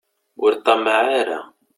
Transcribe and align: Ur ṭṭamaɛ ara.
Ur 0.43 0.51
ṭṭamaɛ 0.59 1.05
ara. 1.21 1.39